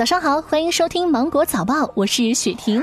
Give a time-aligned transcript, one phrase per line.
[0.00, 2.82] 早上好，欢迎收听芒果早报，我是雪婷。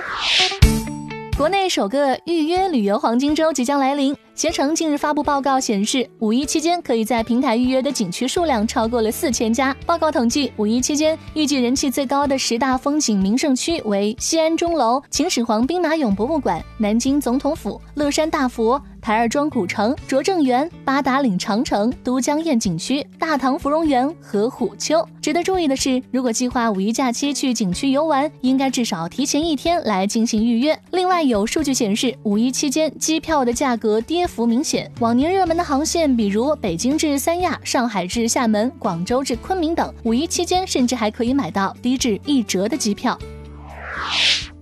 [1.35, 4.15] 国内首个预约旅游黄金周即将来临。
[4.37, 9.75] 携程近日发布报告显示，五一期间可以在平台预约的景区数量超过了四千家。
[9.83, 18.79] 报告统计，五一期间预计人气最高的十大风景名胜区为西安钟楼、秦始皇兵马俑博物馆、南京总统府、乐山大佛。
[18.99, 25.07] 台儿庄古城、拙政园、八达岭长城、都江堰景区、大唐芙蓉园和虎丘。
[25.21, 30.77] 值得注意的是，如果计划五一假期去景区游玩，应该至少提前一天来进行预约。
[30.91, 34.91] 另外，有数据显示，五一期间机票的价格跌幅明显。
[34.99, 43.17] 往年热门的航线，比如北京至三亚、上海至厦门、广州至昆明等，五一期间甚至还可以买到低至一折的机票。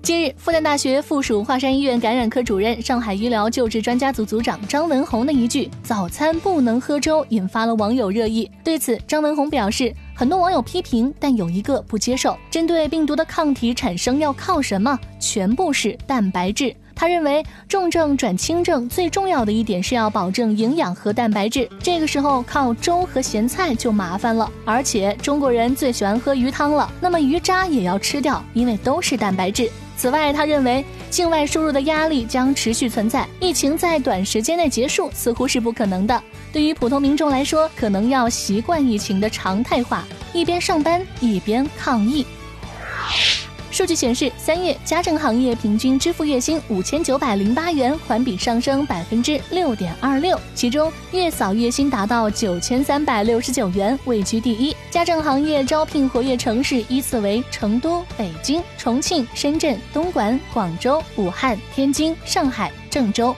[0.02, 8.48] 近日，复旦大学附属华山医院感染科主任、上海医疗救治专家组组长张文宏的一句“早餐不能喝粥”引发了网友热议。
[8.64, 14.96] 对此，张文宏表示，很多网友批评，但有一个不接受：针对病毒的抗体产生要靠什么？
[15.20, 16.72] 全部是蛋白质。
[16.96, 21.70] 他认为，重症转轻症最重要的一点是要保证营养和蛋白质。
[21.84, 24.50] 这个时候靠粥和咸菜就麻烦了。
[24.64, 29.70] 而且中国人最喜欢喝鱼汤了，那么鱼渣也要吃掉，因为都是蛋白质。
[29.98, 36.22] 此外，他认为境外输入的压力将持续存在，疫情在短时间内结束似乎是不可能的。
[36.52, 42.26] 对于普通民众来说，可能要习惯疫情的常态化，一边上班一边抗疫。
[43.76, 50.40] 数据显示，三月家政行业平均支付月薪五千九百零八元，环比上升百分之六点二六。
[50.54, 54.74] 其中，月嫂月薪达到九千三百六十九元，位居第一。
[54.90, 63.36] 家政行业招聘活跃城市依次为成都、北京、重庆、深圳、东莞、广州、武汉、天津、上海、郑州。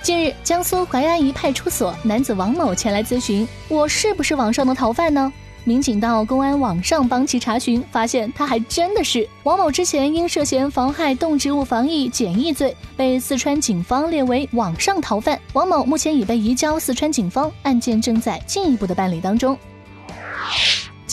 [0.00, 5.30] 近日，江苏淮安一派出所男子王某前来咨询：“我是不是网上的逃犯呢？”
[5.64, 9.70] 民警到公安网上帮其查询，发现他还真的是王某。
[9.70, 15.40] 之前因涉嫌妨害动植物防疫检疫罪，被四川警方列为网上逃犯。
[15.54, 19.58] 王某目前已被移交四川警方，案件正在进一步的办理当中。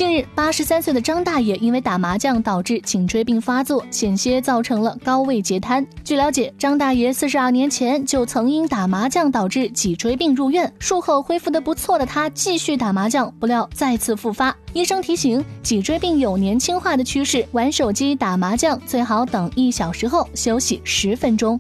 [0.02, 5.86] 近日，八十三岁的张大爷因为打麻将导致颈椎病发作，险些造成了高位截瘫。
[6.04, 14.58] 据了解，张大爷四十二年前就曾因打麻将导致脊椎病入院，术后恢复得不错的他继续打麻将，不料再次复发。
[14.74, 21.60] 医生提醒，脊椎病有年轻化的趋势，玩手机、打麻将最好等一小时后休息十分钟。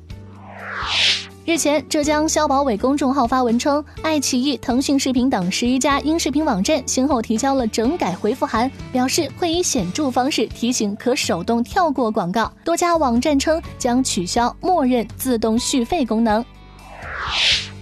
[1.44, 12.52] 日前，浙江消保委公众号发文称，爱奇艺、腾讯视频等十一家音视频网站先后提交了整改回复函，表示会以显著方式提醒可手动跳过广告。
[12.63, 16.46] 多家网站称将取消默认自动续费功能。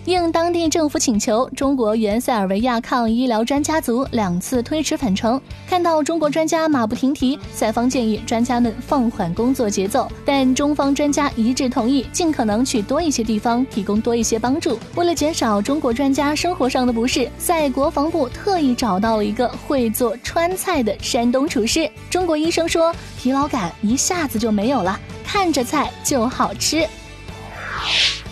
[0.09, 5.39] 应当地政府请求，中国原塞尔维亚抗医疗专家组两次推迟返程。
[5.67, 14.79] 看到中国专家马不停蹄，塞方建议专家们放缓工作节奏，但中方专家一致同意尽可能去多一些地方，提供多一些帮助。
[14.95, 21.87] 为了减少中国专家生活上的不适，塞国防部特意找到了一个会做川菜的山东厨师。
[22.09, 26.87] 中国医生说，疲劳感一下子就没有了，看着菜就好吃。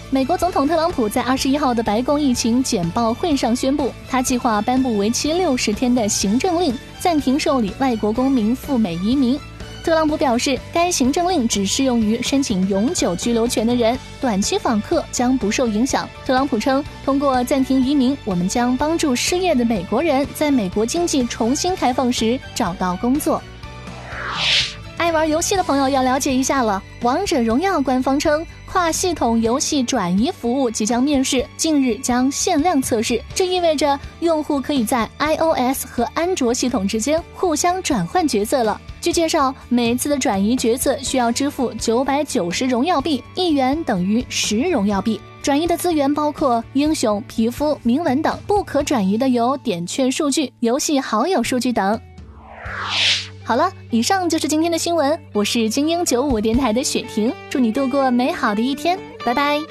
[0.10, 9.38] 美国总统特朗普在二十一号的白宫疫情简报会上宣布，他计划颁布为期六十天的行政令，暂停受理外国公民赴美移民。
[9.84, 16.08] 特朗普表示，该行政令只适用于申请永久居留权的人，短期访客将不受影响。
[16.26, 23.42] 特朗普称，通过暂停移民，我们将帮助失业的美国人在美国经济重新开放时找到工作。
[24.98, 28.46] 爱玩游戏的朋友要了解一下了，《王者荣耀》官方称。
[28.70, 33.20] 跨系统游戏转移服务即将面世，近日将限量测试。
[33.34, 38.80] 这意味着用户可以在 iOS 和安卓系统之间互相转换角色了。
[39.00, 45.20] 据介绍，每次的转移角色需要支付九百九十荣耀币，一元等于十荣耀币。
[45.42, 51.98] 转移的资源包括英雄、皮肤、铭文等，不可转移的有点券数据、游戏好友数据等。
[53.48, 55.18] 好了，以上就是今天的新闻。
[55.32, 59.62] 我是精英九五电台的雪婷，祝你度过美好的一天，拜拜。